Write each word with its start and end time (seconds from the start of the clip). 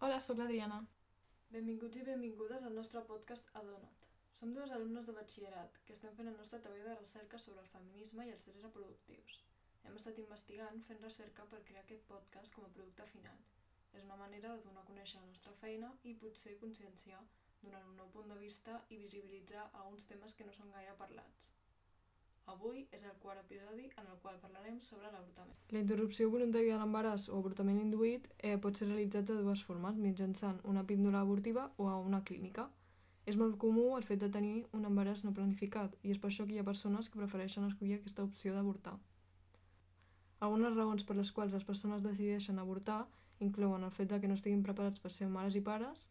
Hola, 0.00 0.16
sóc 0.24 0.38
l'Adriana. 0.40 0.76
Benvinguts 1.52 1.98
i 2.00 2.04
benvingudes 2.06 2.62
al 2.64 2.76
nostre 2.78 3.02
podcast 3.08 3.50
Adona't. 3.60 4.04
Som 4.38 4.54
dues 4.56 4.72
alumnes 4.76 5.04
de 5.08 5.14
batxillerat 5.16 5.76
que 5.84 5.92
estem 5.96 6.14
fent 6.16 6.30
el 6.30 6.38
nostre 6.38 6.60
treball 6.66 6.86
de 6.86 6.94
recerca 6.94 7.40
sobre 7.44 7.60
el 7.64 7.68
feminisme 7.72 8.24
i 8.24 8.32
els 8.36 8.46
drets 8.46 8.64
reproductius. 8.64 9.42
Hem 9.84 10.00
estat 10.00 10.22
investigant 10.24 10.80
fent 10.88 11.04
recerca 11.04 11.44
per 11.52 11.60
crear 11.68 11.84
aquest 11.84 12.08
podcast 12.14 12.56
com 12.56 12.64
a 12.64 12.72
producte 12.78 13.10
final. 13.12 13.44
És 13.92 14.08
una 14.08 14.16
manera 14.22 14.54
de 14.56 14.64
donar 14.64 14.86
a 14.86 14.88
conèixer 14.88 15.20
la 15.20 15.28
nostra 15.34 15.52
feina 15.60 15.92
i 16.08 16.16
potser 16.24 16.56
conscienciar 16.64 17.20
donant 17.60 17.92
un 17.92 18.00
nou 18.00 18.08
punt 18.16 18.32
de 18.32 18.40
vista 18.40 18.80
i 18.88 19.02
visibilitzar 19.04 19.68
alguns 19.82 20.08
temes 20.14 20.38
que 20.38 20.48
no 20.48 20.56
són 20.56 20.72
gaire 20.78 20.96
parlats. 21.04 21.52
Avui 22.48 22.86
és 22.96 23.02
el 23.04 23.16
quart 23.20 23.42
episodi 23.42 23.90
en 24.00 24.06
el 24.08 24.16
qual 24.22 24.38
parlarem 24.40 24.78
sobre 24.80 25.10
l'avortament. 25.12 25.56
La 25.74 25.82
interrupció 25.82 26.30
voluntària 26.32 26.74
de 26.74 26.80
l'embaràs 26.80 27.26
o 27.28 27.36
avortament 27.36 27.80
induït 27.82 28.30
eh, 28.38 28.56
pot 28.56 28.78
ser 28.78 28.88
realitzat 28.88 29.28
de 29.28 29.36
dues 29.42 29.64
formes, 29.68 29.98
mitjançant 30.00 30.62
una 30.64 30.86
píndola 30.88 31.20
abortiva 31.20 31.66
o 31.76 31.90
a 31.92 31.98
una 32.00 32.22
clínica. 32.24 32.70
És 33.28 33.36
molt 33.36 33.58
comú 33.60 33.90
el 33.98 34.06
fet 34.08 34.22
de 34.24 34.30
tenir 34.32 34.64
un 34.72 34.88
embaràs 34.88 35.26
no 35.26 35.34
planificat 35.36 35.98
i 36.00 36.14
és 36.14 36.20
per 36.22 36.30
això 36.30 36.46
que 36.48 36.56
hi 36.56 36.62
ha 36.62 36.70
persones 36.70 37.10
que 37.12 37.20
prefereixen 37.20 37.68
escollir 37.68 37.98
aquesta 37.98 38.24
opció 38.24 38.54
d'avortar. 38.56 38.96
Algunes 40.40 40.76
raons 40.78 41.04
per 41.04 41.18
les 41.18 41.32
quals 41.36 41.52
les 41.52 41.68
persones 41.68 42.04
decideixen 42.06 42.58
avortar 42.62 43.02
inclouen 43.44 43.84
el 43.84 43.92
fet 43.92 44.08
de 44.08 44.20
que 44.22 44.28
no 44.30 44.38
estiguin 44.38 44.64
preparats 44.64 45.04
per 45.04 45.12
ser 45.12 45.28
mares 45.28 45.58
i 45.58 45.62
pares, 45.68 46.08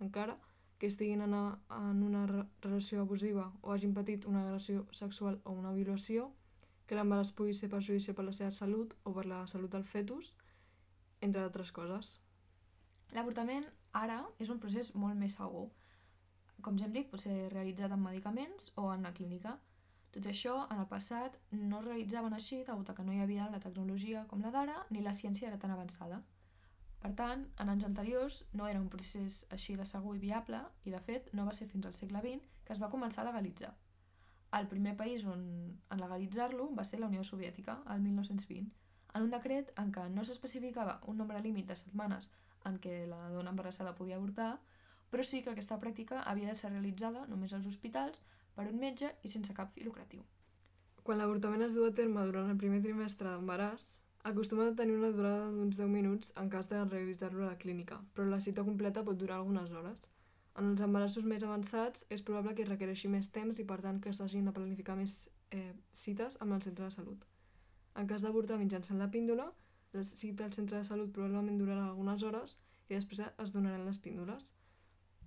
encara, 0.00 0.38
que 0.84 0.88
estiguin 0.88 1.22
en, 1.22 1.32
a, 1.32 1.58
en 1.70 2.02
una 2.02 2.26
re 2.26 2.42
relació 2.60 3.00
abusiva 3.00 3.46
o 3.62 3.72
hagin 3.72 3.94
patit 3.96 4.26
una 4.28 4.42
agressió 4.44 4.82
sexual 4.92 5.38
o 5.44 5.52
una 5.56 5.70
violació, 5.72 6.26
que 6.84 6.98
l'embaràs 6.98 7.30
pugui 7.32 7.54
ser 7.56 7.70
perjudicial 7.72 8.16
per 8.18 8.26
la 8.26 8.34
seva 8.36 8.52
salut 8.52 8.92
o 9.08 9.14
per 9.16 9.24
la 9.24 9.38
salut 9.48 9.72
del 9.72 9.86
fetus, 9.88 10.34
entre 11.24 11.40
altres 11.40 11.72
coses. 11.72 12.18
L'avortament 13.16 13.64
ara 13.96 14.18
és 14.36 14.52
un 14.52 14.60
procés 14.60 14.92
molt 14.92 15.16
més 15.16 15.38
segur. 15.40 15.70
Com 16.60 16.76
ja 16.76 16.84
hem 16.84 16.92
dit, 16.92 17.08
pot 17.08 17.24
ser 17.24 17.48
realitzat 17.54 17.96
amb 17.96 18.04
medicaments 18.10 18.74
o 18.76 18.90
en 18.92 19.08
la 19.08 19.14
clínica. 19.16 19.56
Tot 20.12 20.28
això, 20.28 20.58
en 20.68 20.84
el 20.84 20.90
passat, 20.92 21.40
no 21.56 21.80
es 21.80 21.88
realitzaven 21.88 22.36
així 22.36 22.60
degut 22.68 22.92
a 22.92 22.98
que 22.98 23.08
no 23.08 23.16
hi 23.16 23.24
havia 23.24 23.48
la 23.48 23.64
tecnologia 23.64 24.28
com 24.28 24.44
la 24.44 24.52
d'ara 24.52 24.82
ni 24.90 25.00
la 25.00 25.16
ciència 25.16 25.48
era 25.48 25.62
tan 25.64 25.72
avançada. 25.72 26.20
Per 27.04 27.10
tant, 27.12 27.42
en 27.60 27.68
anys 27.68 27.84
anteriors 27.84 28.36
no 28.56 28.64
era 28.64 28.80
un 28.80 28.88
procés 28.88 29.42
així 29.52 29.74
de 29.76 29.84
segur 29.84 30.14
i 30.16 30.20
viable 30.22 30.62
i, 30.88 30.92
de 30.94 31.00
fet, 31.04 31.26
no 31.36 31.44
va 31.44 31.52
ser 31.52 31.66
fins 31.68 31.84
al 31.84 31.96
segle 31.98 32.22
XX 32.24 32.46
que 32.64 32.72
es 32.72 32.80
va 32.80 32.88
començar 32.94 33.20
a 33.22 33.26
legalitzar. 33.28 33.74
El 34.56 34.68
primer 34.70 34.94
país 34.96 35.26
on 35.28 35.42
en 35.92 36.00
legalitzar-lo 36.00 36.70
va 36.78 36.84
ser 36.88 37.02
la 37.02 37.10
Unió 37.12 37.24
Soviètica, 37.28 37.74
el 37.92 38.00
1920, 38.06 38.70
en 39.14 39.26
un 39.26 39.34
decret 39.34 39.72
en 39.82 39.90
què 39.92 40.06
no 40.14 40.24
s'especificava 40.24 40.94
un 41.10 41.20
nombre 41.20 41.42
límit 41.44 41.68
de 41.68 41.76
setmanes 41.76 42.30
en 42.70 42.78
què 42.80 42.94
la 43.10 43.20
dona 43.34 43.52
embarassada 43.52 43.92
podia 43.98 44.16
avortar, 44.16 44.54
però 45.10 45.26
sí 45.26 45.42
que 45.42 45.52
aquesta 45.52 45.78
pràctica 45.82 46.22
havia 46.22 46.54
de 46.54 46.56
ser 46.58 46.72
realitzada 46.72 47.26
només 47.28 47.52
als 47.52 47.68
hospitals 47.68 48.22
per 48.56 48.64
un 48.70 48.80
metge 48.80 49.12
i 49.22 49.34
sense 49.34 49.52
cap 49.52 49.76
fi 49.76 49.84
lucratiu. 49.84 50.24
Quan 51.04 51.20
l'avortament 51.20 51.66
es 51.66 51.76
du 51.76 51.84
a 51.84 51.92
terme 51.92 52.24
durant 52.24 52.48
el 52.48 52.56
primer 52.56 52.80
trimestre 52.80 53.28
d'embaràs, 53.28 54.00
Acostuma 54.24 54.66
a 54.68 54.74
tenir 54.74 54.94
una 54.96 55.10
durada 55.12 55.50
d'uns 55.52 55.76
10 55.76 55.90
minuts 55.92 56.30
en 56.40 56.46
cas 56.48 56.70
de 56.70 56.78
realitzar-lo 56.84 57.42
a 57.44 57.50
la 57.50 57.58
clínica, 57.60 57.98
però 58.16 58.24
la 58.24 58.38
cita 58.40 58.62
completa 58.64 59.02
pot 59.04 59.18
durar 59.20 59.36
algunes 59.36 59.68
hores. 59.70 60.06
En 60.56 60.70
els 60.70 60.80
embarassos 60.86 61.26
més 61.28 61.44
avançats 61.44 62.06
és 62.16 62.24
probable 62.24 62.54
que 62.56 62.64
requereixi 62.64 63.10
més 63.12 63.28
temps 63.34 63.60
i 63.60 63.66
per 63.68 63.82
tant 63.84 63.98
que 64.00 64.14
s'hagin 64.16 64.48
de 64.48 64.54
planificar 64.56 64.96
més 64.96 65.28
eh, 65.50 65.74
cites 65.92 66.38
amb 66.40 66.56
el 66.56 66.62
centre 66.64 66.86
de 66.86 66.96
salut. 66.96 67.26
En 68.00 68.08
cas 68.08 68.24
d'avortar 68.24 68.56
mitjançant 68.62 69.02
la 69.02 69.10
píndola, 69.12 69.50
la 69.92 70.06
cita 70.08 70.48
al 70.48 70.56
centre 70.56 70.80
de 70.80 70.88
salut 70.88 71.12
probablement 71.12 71.60
durarà 71.60 71.84
algunes 71.90 72.24
hores 72.24 72.56
i 72.88 72.96
després 72.96 73.20
es 73.28 73.52
donaran 73.52 73.84
les 73.84 74.00
píndoles. 74.00 74.54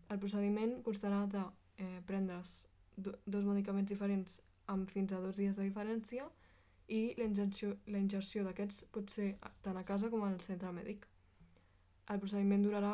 El 0.10 0.18
procediment 0.26 0.74
constarà 0.82 1.22
de 1.30 1.46
eh, 1.86 2.02
prendre's 2.10 2.64
dos 2.98 3.46
medicaments 3.46 3.94
diferents 3.94 4.42
amb 4.66 4.90
fins 4.90 5.14
a 5.14 5.22
dos 5.22 5.38
dies 5.38 5.54
de 5.56 5.70
diferència 5.70 6.26
i 6.26 6.47
la 6.88 7.26
ingerció, 7.26 7.76
la 7.88 8.00
ingerció 8.00 8.44
d'aquests 8.46 8.86
pot 8.96 9.10
ser 9.12 9.36
tant 9.62 9.78
a 9.78 9.84
casa 9.84 10.10
com 10.10 10.24
al 10.24 10.40
centre 10.42 10.72
mèdic. 10.72 11.08
El 12.08 12.22
procediment 12.24 12.64
durarà 12.64 12.94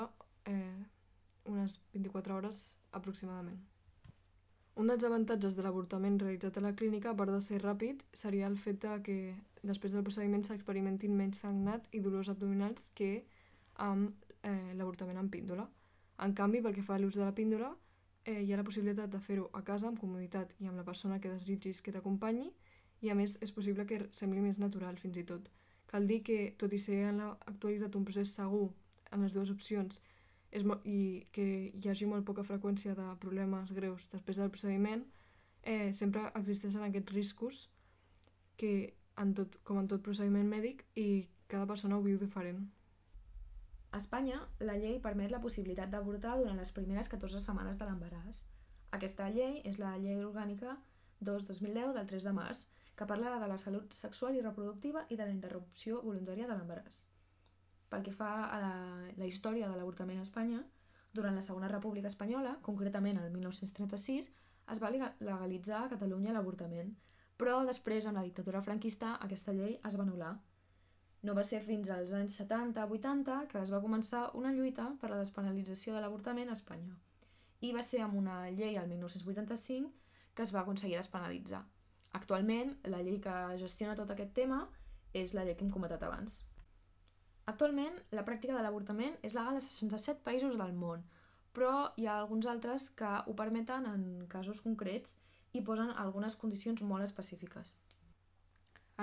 eh, 0.49 0.81
unes 1.45 1.79
24 1.93 2.35
hores 2.35 2.63
aproximadament. 2.91 3.59
Un 4.75 4.89
dels 4.89 5.03
avantatges 5.05 5.53
de 5.53 5.61
l'avortament 5.61 6.17
realitzat 6.17 6.57
a 6.57 6.63
la 6.65 6.73
clínica, 6.73 7.11
a 7.11 7.17
part 7.17 7.29
de 7.29 7.39
ser 7.45 7.59
ràpid, 7.61 8.01
seria 8.11 8.47
el 8.49 8.57
fet 8.57 8.81
de 8.81 8.95
que 9.05 9.17
després 9.61 9.93
del 9.93 10.05
procediment 10.07 10.41
s'experimentin 10.47 11.13
menys 11.13 11.43
sagnat 11.45 11.85
i 11.93 12.01
dolors 12.01 12.31
abdominals 12.33 12.89
que 12.97 13.11
amb 13.85 14.33
eh, 14.41 14.73
l'avortament 14.73 15.21
amb 15.21 15.31
píndola. 15.31 15.67
En 16.25 16.33
canvi, 16.33 16.63
pel 16.65 16.73
que 16.73 16.85
fa 16.85 16.97
a 16.97 17.01
l'ús 17.01 17.19
de 17.19 17.21
la 17.21 17.35
píndola, 17.37 17.69
eh, 18.25 18.41
hi 18.41 18.53
ha 18.53 18.57
la 18.57 18.65
possibilitat 18.65 19.13
de 19.13 19.21
fer-ho 19.21 19.51
a 19.53 19.61
casa 19.61 19.91
amb 19.91 20.01
comoditat 20.01 20.55
i 20.59 20.65
amb 20.65 20.81
la 20.81 20.87
persona 20.87 21.19
que 21.21 21.29
desitgis 21.29 21.81
que 21.85 21.93
t'acompanyi 21.93 22.49
i 23.03 23.11
a 23.11 23.15
més 23.19 23.35
és 23.43 23.51
possible 23.51 23.85
que 23.85 23.99
sembli 24.15 24.41
més 24.41 24.59
natural 24.63 24.97
fins 25.01 25.19
i 25.19 25.25
tot. 25.27 25.49
Cal 25.91 26.07
dir 26.09 26.21
que, 26.25 26.37
tot 26.57 26.73
i 26.73 26.79
ser 26.79 27.03
en 27.09 27.19
l'actualitat 27.21 27.95
un 27.99 28.05
procés 28.07 28.31
segur 28.33 28.69
en 29.11 29.25
les 29.25 29.35
dues 29.35 29.51
opcions 29.53 29.99
és 30.53 30.63
i 30.85 30.99
que 31.33 31.45
hi 31.73 31.89
hagi 31.89 32.07
molt 32.09 32.25
poca 32.25 32.45
freqüència 32.45 32.93
de 32.97 33.05
problemes 33.21 33.73
greus 33.73 34.07
després 34.11 34.37
del 34.37 34.51
procediment, 34.53 35.03
eh, 35.63 35.91
sempre 35.93 36.27
existeixen 36.39 36.83
aquests 36.85 37.13
riscos 37.13 37.61
que, 38.57 38.93
en 39.17 39.33
tot, 39.33 39.57
com 39.65 39.79
en 39.81 39.89
tot 39.89 40.03
procediment 40.05 40.49
mèdic, 40.49 40.85
i 40.95 41.27
cada 41.49 41.67
persona 41.69 41.97
ho 41.97 42.05
viu 42.05 42.19
diferent. 42.21 42.61
A 43.93 43.99
Espanya, 44.01 44.39
la 44.59 44.77
llei 44.77 44.99
permet 45.01 45.33
la 45.33 45.41
possibilitat 45.41 45.89
d'avortar 45.89 46.37
durant 46.39 46.57
les 46.57 46.71
primeres 46.73 47.09
14 47.09 47.41
setmanes 47.41 47.77
de 47.77 47.89
l'embaràs. 47.89 48.43
Aquesta 48.93 49.29
llei 49.33 49.59
és 49.65 49.77
la 49.81 49.95
Llei 49.97 50.21
Orgànica 50.21 50.77
2-2010 51.21 51.93
del 51.97 52.07
3 52.09 52.25
de 52.29 52.33
març, 52.33 52.65
que 52.95 53.07
parla 53.09 53.39
de 53.39 53.47
la 53.49 53.57
salut 53.57 53.93
sexual 53.93 54.35
i 54.37 54.43
reproductiva 54.45 55.05
i 55.09 55.17
de 55.17 55.25
la 55.25 55.33
interrupció 55.33 56.01
voluntària 56.05 56.47
de 56.47 56.55
l'embaràs. 56.57 57.03
Pel 57.89 58.05
que 58.05 58.13
fa 58.13 58.31
a 58.45 58.59
la, 58.61 58.75
la 59.17 59.29
història 59.29 59.69
de 59.69 59.77
l'avortament 59.77 60.21
a 60.21 60.27
Espanya, 60.27 60.61
durant 61.13 61.35
la 61.35 61.45
Segona 61.45 61.69
República 61.69 62.09
Espanyola, 62.09 62.57
concretament 62.65 63.19
el 63.21 63.29
1936, 63.33 64.29
es 64.73 64.79
va 64.81 64.89
legalitzar 64.93 65.83
a 65.83 65.89
Catalunya 65.91 66.33
l'avortament, 66.33 66.93
però 67.37 67.59
després, 67.67 68.05
amb 68.07 68.19
la 68.19 68.25
dictadura 68.25 68.61
franquista, 68.65 69.17
aquesta 69.25 69.53
llei 69.53 69.77
es 69.89 69.97
va 69.99 70.05
anul·lar. 70.05 70.33
No 71.23 71.35
va 71.37 71.43
ser 71.47 71.61
fins 71.65 71.89
als 71.93 72.11
anys 72.17 72.37
70-80 72.41 73.37
que 73.51 73.61
es 73.61 73.71
va 73.73 73.81
començar 73.83 74.23
una 74.39 74.51
lluita 74.55 74.89
per 75.01 75.09
la 75.11 75.19
despenalització 75.21 75.95
de 75.95 76.01
l'avortament 76.03 76.49
a 76.51 76.57
Espanya. 76.59 76.97
I 77.63 77.71
va 77.75 77.83
ser 77.89 78.01
amb 78.05 78.19
una 78.19 78.39
llei 78.51 78.77
al 78.77 78.89
1985 78.91 79.93
que 80.35 80.43
es 80.43 80.53
va 80.53 80.63
aconseguir 80.63 80.97
despenalitzar. 80.99 81.63
Actualment, 82.17 82.75
la 82.93 83.01
llei 83.01 83.19
que 83.21 83.35
gestiona 83.61 83.95
tot 83.97 84.11
aquest 84.13 84.33
tema 84.37 84.63
és 85.13 85.33
la 85.33 85.45
llei 85.45 85.57
que 85.57 85.65
hem 85.65 85.73
comentat 85.73 86.03
abans. 86.05 86.43
Actualment, 87.51 87.97
la 88.15 88.23
pràctica 88.27 88.55
de 88.55 88.61
l'avortament 88.63 89.17
és 89.27 89.33
legal 89.35 89.57
a 89.57 89.63
67 89.63 90.21
països 90.27 90.55
del 90.59 90.75
món, 90.77 91.03
però 91.53 91.73
hi 91.97 92.07
ha 92.07 92.17
alguns 92.19 92.47
altres 92.49 92.89
que 92.99 93.09
ho 93.27 93.33
permeten 93.41 93.89
en 93.89 94.05
casos 94.29 94.61
concrets 94.65 95.17
i 95.53 95.61
posen 95.61 95.91
algunes 96.03 96.37
condicions 96.43 96.85
molt 96.91 97.05
específiques. 97.05 97.75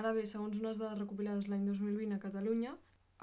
Ara 0.01 0.13
bé, 0.15 0.25
segons 0.25 0.57
unes 0.57 0.79
dades 0.79 0.99
recopilades 0.99 1.47
l'any 1.51 1.67
2020 1.67 2.15
a 2.15 2.23
Catalunya, 2.25 2.73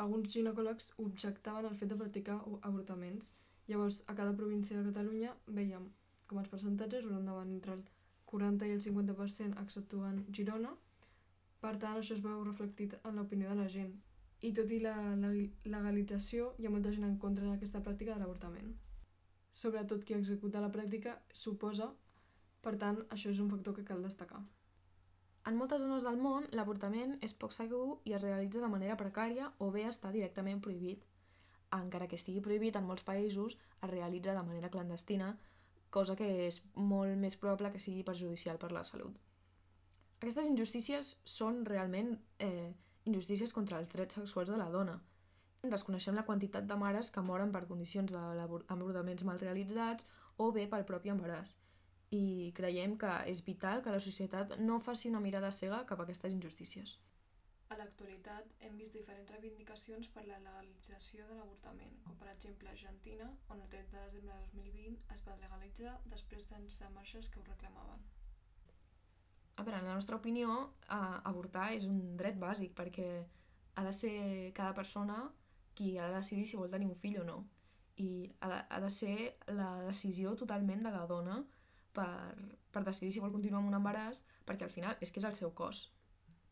alguns 0.05 0.31
ginecòlegs 0.32 0.93
objectaven 1.05 1.66
el 1.66 1.76
fet 1.76 1.91
de 1.91 1.99
practicar 2.00 2.38
avortaments. 2.70 3.32
Llavors, 3.69 4.02
a 4.06 4.14
cada 4.14 4.37
província 4.37 4.76
de 4.76 4.87
Catalunya 4.93 5.34
veiem 5.46 5.88
com 6.29 6.38
els 6.41 6.50
percentatges 6.52 7.08
rondaven 7.08 7.56
entre 7.56 7.75
el 7.75 7.82
40 8.32 8.69
i 8.69 8.75
el 8.76 8.82
50% 8.84 9.62
exceptuant 9.62 10.20
Girona. 10.38 10.75
Per 11.62 11.75
tant, 11.82 11.96
això 11.98 12.14
es 12.14 12.22
veu 12.25 12.42
reflectit 12.44 12.94
en 13.02 13.16
l'opinió 13.19 13.48
de 13.50 13.62
la 13.62 13.70
gent. 13.72 13.94
I 14.46 14.52
tot 14.54 14.70
i 14.70 14.78
la 14.82 14.94
legalització, 15.16 16.52
hi 16.58 16.69
ha 16.69 16.75
molta 16.75 16.92
gent 16.94 17.08
en 17.08 17.16
contra 17.25 17.48
d'aquesta 17.48 17.82
pràctica 17.86 18.14
de 18.14 18.22
l'avortament. 18.22 18.76
Sobretot 19.50 20.04
qui 20.04 20.14
executa 20.14 20.62
la 20.62 20.70
pràctica 20.70 21.16
suposa, 21.32 21.88
per 22.62 22.76
tant, 22.78 23.02
això 23.14 23.32
és 23.32 23.40
un 23.42 23.50
factor 23.50 23.75
que 23.75 23.86
cal 23.90 24.04
destacar. 24.04 24.40
En 25.48 25.56
moltes 25.56 25.81
zones 25.81 26.04
del 26.04 26.19
món, 26.20 26.46
l'avortament 26.52 27.14
és 27.24 27.34
poc 27.42 27.54
segur 27.56 27.84
i 28.04 28.14
es 28.16 28.22
realitza 28.22 28.60
de 28.62 28.70
manera 28.72 28.98
precària 29.00 29.46
o 29.64 29.70
bé 29.74 29.86
està 29.88 30.10
directament 30.12 30.60
prohibit. 30.64 31.04
Encara 31.76 32.08
que 32.10 32.19
estigui 32.20 32.42
prohibit 32.44 32.76
en 32.76 32.84
molts 32.88 33.06
països, 33.06 33.56
es 33.56 33.90
realitza 33.90 34.34
de 34.36 34.42
manera 34.44 34.70
clandestina, 34.74 35.31
cosa 35.90 36.17
que 36.17 36.29
és 36.46 36.61
molt 36.75 37.17
més 37.19 37.37
probable 37.37 37.73
que 37.73 37.82
sigui 37.82 38.05
perjudicial 38.06 38.58
per 38.58 38.70
la 38.73 38.85
salut. 38.85 39.17
Aquestes 40.19 40.49
injustícies 40.50 41.14
són 41.25 41.62
realment 41.67 42.17
eh, 42.43 42.73
injustícies 43.06 43.55
contra 43.55 43.79
els 43.79 43.88
drets 43.93 44.19
sexuals 44.19 44.50
de 44.50 44.58
la 44.58 44.70
dona. 44.73 44.99
Desconeixem 45.62 46.14
la 46.14 46.26
quantitat 46.26 46.67
de 46.67 46.76
mares 46.79 47.11
que 47.14 47.23
moren 47.23 47.52
per 47.55 47.67
condicions 47.70 48.12
d'avortaments 48.12 49.25
mal 49.26 49.40
realitzats 49.43 50.06
o 50.38 50.50
bé 50.55 50.67
pel 50.70 50.87
propi 50.87 51.14
embaràs. 51.14 51.55
I 52.14 52.52
creiem 52.56 52.96
que 52.99 53.11
és 53.31 53.43
vital 53.46 53.82
que 53.84 53.93
la 53.94 54.00
societat 54.00 54.56
no 54.58 54.79
faci 54.81 55.11
una 55.11 55.20
mirada 55.20 55.50
cega 55.52 55.84
cap 55.87 56.00
a 56.00 56.06
aquestes 56.06 56.32
injustícies. 56.32 56.96
A 57.69 57.76
l'actualitat 57.76 58.53
hem 58.65 58.76
vist 58.81 58.94
diferents 58.97 59.31
reivindicacions 59.35 60.09
per 60.12 60.23
la 60.26 60.38
legalització 60.44 61.26
de 61.29 61.35
l'avortament, 61.37 61.99
com 62.05 62.15
per 62.20 62.31
exemple 62.32 62.70
Argentina, 62.70 63.26
on 63.53 63.61
el 63.65 63.69
30 63.75 63.97
de 63.97 64.05
desembre 64.06 64.37
de 64.37 64.47
2020 64.55 65.03
es 65.17 65.25
va 65.26 65.35
legalitzar 65.43 65.97
després 66.12 66.47
d'anys 66.49 66.79
de 66.81 66.88
marxes 66.94 67.29
que 67.29 67.43
ho 67.43 67.44
reclamaven. 67.49 68.06
A 69.59 69.67
veure, 69.67 69.82
en 69.82 69.91
la 69.91 69.99
nostra 69.99 70.17
opinió, 70.17 70.55
eh, 70.88 71.19
avortar 71.32 71.67
és 71.75 71.85
un 71.91 72.17
dret 72.17 72.41
bàsic 72.41 72.73
perquè 72.79 73.09
ha 73.75 73.85
de 73.85 73.93
ser 73.93 74.17
cada 74.55 74.73
persona 74.81 75.19
qui 75.75 75.99
ha 75.99 76.09
de 76.09 76.17
decidir 76.17 76.47
si 76.47 76.56
vol 76.56 76.70
tenir 76.70 76.88
un 76.88 76.97
fill 76.97 77.20
o 77.20 77.26
no. 77.29 77.38
I 77.99 78.32
ha 78.41 78.49
de, 78.55 78.62
ha 78.70 78.81
de 78.81 78.91
ser 78.91 79.17
la 79.61 79.69
decisió 79.85 80.35
totalment 80.41 80.87
de 80.87 80.94
la 80.94 81.05
dona 81.11 81.37
per, 81.93 82.09
per 82.73 82.85
decidir 82.87 83.12
si 83.12 83.23
vol 83.25 83.35
continuar 83.35 83.61
amb 83.61 83.75
un 83.75 83.79
embaràs, 83.82 84.25
perquè 84.47 84.65
al 84.67 84.75
final 84.75 84.97
és 85.05 85.12
que 85.12 85.20
és 85.20 85.29
el 85.29 85.37
seu 85.37 85.53
cos. 85.62 85.88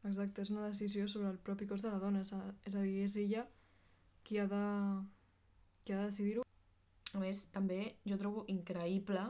Exacte, 0.04 0.42
és 0.42 0.50
una 0.50 0.66
decisió 0.68 1.06
sobre 1.08 1.30
el 1.32 1.38
propi 1.38 1.66
cos 1.66 1.82
de 1.82 1.90
la 1.90 1.98
dona, 2.02 2.22
és 2.22 2.32
a, 2.32 2.40
és 2.68 2.74
a 2.74 2.82
dir, 2.84 3.02
és 3.04 3.16
ella 3.22 3.46
qui 4.26 4.38
ha 4.38 4.46
de, 4.50 4.62
qui 5.84 5.94
ha 5.94 6.00
de 6.02 6.10
decidir-ho. 6.10 6.44
A 7.14 7.22
més, 7.22 7.46
també 7.54 7.80
jo 8.04 8.18
trobo 8.20 8.44
increïble, 8.52 9.22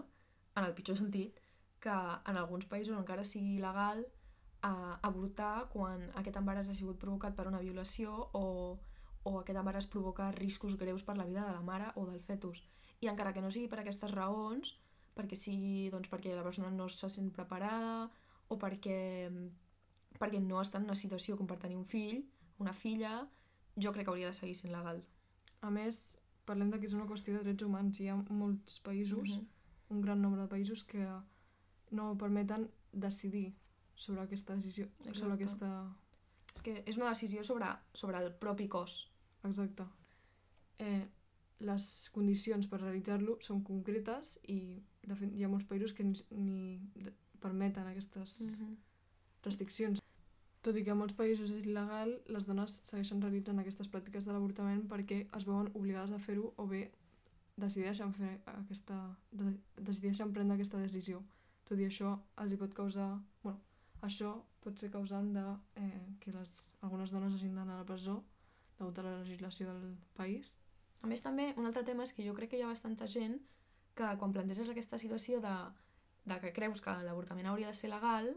en 0.57 0.65
el 0.65 0.75
pitjor 0.75 0.99
sentit, 0.99 1.39
que 1.81 1.97
en 2.31 2.37
alguns 2.41 2.67
països 2.67 2.97
encara 2.97 3.25
sigui 3.25 3.59
il·legal 3.59 4.03
eh, 4.03 4.95
avortar 5.09 5.69
quan 5.73 6.09
aquest 6.21 6.41
embaràs 6.41 6.71
ha 6.71 6.77
sigut 6.77 6.99
provocat 7.03 7.37
per 7.37 7.47
una 7.51 7.61
violació 7.63 8.17
o, 8.35 8.47
o 9.23 9.35
aquest 9.41 9.61
embaràs 9.61 9.89
provoca 9.93 10.33
riscos 10.39 10.79
greus 10.81 11.05
per 11.05 11.17
la 11.19 11.29
vida 11.29 11.45
de 11.45 11.53
la 11.53 11.63
mare 11.63 11.93
o 11.95 12.07
del 12.09 12.21
fetus. 12.25 12.65
I 13.05 13.13
encara 13.13 13.33
que 13.37 13.45
no 13.45 13.53
sigui 13.53 13.69
per 13.69 13.83
aquestes 13.83 14.15
raons, 14.17 14.75
perquè 15.17 15.37
sigui 15.39 15.89
doncs, 15.93 16.11
perquè 16.13 16.35
la 16.37 16.45
persona 16.47 16.73
no 16.73 16.89
se 16.89 17.11
sent 17.13 17.31
preparada 17.35 18.09
o 18.49 18.59
perquè, 18.61 19.31
perquè 20.21 20.41
no 20.41 20.61
està 20.61 20.79
en 20.79 20.85
una 20.85 20.97
situació 20.97 21.37
com 21.37 21.47
per 21.47 21.59
tenir 21.59 21.77
un 21.77 21.85
fill, 21.85 22.25
una 22.59 22.73
filla, 22.73 23.27
jo 23.77 23.93
crec 23.93 24.07
que 24.07 24.11
hauria 24.11 24.31
de 24.31 24.33
seguir 24.37 24.55
sent 24.55 24.73
legal. 24.73 25.03
A 25.61 25.71
més, 25.71 26.19
parlem 26.47 26.71
de 26.71 26.79
que 26.81 26.87
és 26.87 26.95
una 26.95 27.07
qüestió 27.07 27.35
de 27.37 27.43
drets 27.45 27.63
humans. 27.67 28.01
Hi 28.01 28.09
ha 28.09 28.17
molts 28.17 28.81
països, 28.83 29.37
Mhm. 29.37 29.47
un 29.91 30.01
gran 30.01 30.23
nombre 30.23 30.43
de 30.43 30.49
països 30.49 30.85
que 30.85 31.07
no 31.91 32.17
permeten 32.19 32.71
decidir 32.93 33.55
sobre 33.95 34.23
aquesta 34.23 34.55
decisió, 34.55 34.87
Exacte. 35.01 35.19
sobre 35.19 35.35
aquesta... 35.35 35.95
És 36.55 36.63
que 36.63 36.83
és 36.87 36.97
una 36.97 37.09
decisió 37.11 37.43
sobre, 37.45 37.67
sobre 37.93 38.19
el 38.19 38.33
propi 38.33 38.67
cos. 38.69 39.11
Exacte. 39.45 39.85
Eh, 40.79 41.07
les 41.61 42.11
condicions 42.13 42.67
per 42.67 42.81
realitzar-lo 42.81 43.39
són 43.41 43.63
concretes 43.63 44.39
i 44.49 44.83
de 45.03 45.15
fet 45.17 45.33
hi 45.35 45.45
ha 45.45 45.49
molts 45.49 45.67
països 45.67 45.93
que 45.95 46.05
ni, 46.05 46.15
ni 46.31 46.81
permeten 47.41 47.87
aquestes 47.87 48.39
restriccions. 49.43 50.01
Tot 50.67 50.75
i 50.75 50.83
que 50.83 50.91
a 50.91 50.99
molts 50.99 51.15
països 51.15 51.51
és 51.55 51.63
il·legal, 51.63 52.09
les 52.35 52.47
dones 52.49 52.81
segueixen 52.89 53.21
realitzant 53.23 53.63
aquestes 53.63 53.87
pràctiques 53.91 54.25
de 54.27 54.33
l'avortament 54.35 54.81
perquè 54.91 55.21
es 55.39 55.45
veuen 55.47 55.69
obligades 55.79 56.11
a 56.11 56.19
fer-ho 56.19 56.49
o 56.59 56.65
bé 56.67 56.89
decideixen 57.63 58.11
fer 58.17 58.33
aquesta 58.51 58.97
de, 59.31 59.53
decideixen 59.79 60.33
prendre 60.35 60.57
aquesta 60.57 60.81
decisió. 60.83 61.21
Tot 61.71 61.79
i 61.79 61.87
això, 61.87 62.17
els 62.43 62.53
hi 62.53 62.59
pot 62.59 62.75
causar... 62.75 63.07
Bueno, 63.45 63.61
això 64.09 64.33
pot 64.65 64.83
ser 64.83 64.91
causant 64.91 65.31
de 65.37 65.45
eh, 65.85 66.03
que 66.25 66.35
les, 66.35 66.51
algunes 66.83 67.15
dones 67.15 67.39
hagin 67.39 67.55
d'anar 67.55 67.79
a 67.79 67.85
la 67.85 67.87
presó 67.87 68.17
degut 68.81 68.99
a 68.99 69.07
la 69.07 69.15
legislació 69.21 69.71
del 69.71 69.95
país. 70.19 70.51
A 71.03 71.07
més, 71.07 71.23
també, 71.23 71.53
un 71.55 71.71
altre 71.71 71.85
tema 71.87 72.03
és 72.03 72.13
que 72.17 72.27
jo 72.27 72.35
crec 72.35 72.51
que 72.53 72.59
hi 72.59 72.67
ha 72.67 72.73
bastanta 72.75 73.07
gent 73.07 73.39
que 73.95 74.11
quan 74.19 74.35
planteges 74.35 74.75
aquesta 74.75 74.99
situació 74.99 75.39
de, 75.47 75.55
de 76.27 76.43
que 76.43 76.53
creus 76.59 76.83
que 76.83 76.99
l'avortament 77.07 77.47
hauria 77.53 77.71
de 77.71 77.79
ser 77.79 77.95
legal, 77.95 78.35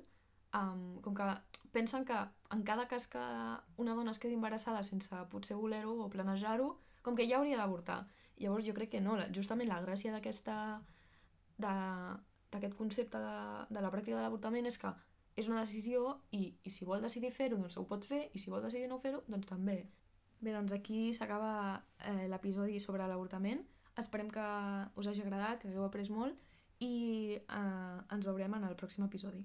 um, 0.53 0.99
com 1.01 1.15
que 1.15 1.27
pensen 1.71 2.05
que 2.05 2.17
en 2.51 2.63
cada 2.63 2.87
cas 2.87 3.07
que 3.07 3.21
una 3.77 3.93
dona 3.93 4.11
es 4.11 4.19
quedi 4.19 4.37
embarassada 4.37 4.83
sense 4.83 5.15
potser 5.31 5.57
voler-ho 5.57 5.95
o 6.05 6.09
planejar-ho, 6.09 6.77
com 7.01 7.15
que 7.15 7.27
ja 7.29 7.37
hauria 7.37 7.57
d'avortar. 7.57 8.05
Llavors 8.39 8.65
jo 8.65 8.73
crec 8.73 8.93
que 8.95 9.03
no, 9.03 9.17
justament 9.35 9.69
la 9.69 9.81
gràcia 9.83 10.13
d'aquesta 10.15 10.55
d'aquest 11.59 12.75
concepte 12.79 13.19
de, 13.19 13.39
de 13.69 13.81
la 13.83 13.91
pràctica 13.91 14.15
de 14.15 14.23
l'avortament 14.23 14.65
és 14.65 14.77
que 14.79 14.91
és 15.39 15.47
una 15.51 15.61
decisió 15.61 16.15
i, 16.31 16.53
i 16.63 16.71
si 16.71 16.87
vol 16.87 17.03
decidir 17.03 17.31
fer-ho, 17.35 17.59
doncs 17.59 17.77
ho 17.77 17.85
pot 17.87 18.03
fer, 18.03 18.25
i 18.33 18.39
si 18.39 18.51
vol 18.51 18.63
decidir 18.63 18.87
no 18.89 18.97
fer-ho, 18.99 19.21
doncs 19.27 19.47
també. 19.47 19.83
Bé, 20.39 20.53
doncs 20.55 20.73
aquí 20.75 21.13
s'acaba 21.13 21.83
eh, 21.99 22.27
l'episodi 22.31 22.79
sobre 22.79 23.07
l'avortament. 23.07 23.65
Esperem 23.99 24.31
que 24.31 24.45
us 24.95 25.07
hagi 25.07 25.23
agradat, 25.25 25.59
que 25.59 25.69
hagueu 25.69 25.85
après 25.85 26.09
molt 26.15 26.35
i 26.79 27.35
eh, 27.35 27.97
ens 28.15 28.27
veurem 28.27 28.55
en 28.55 28.67
el 28.67 28.77
pròxim 28.79 29.03
episodi. 29.05 29.43